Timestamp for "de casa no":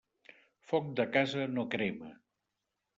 1.01-1.69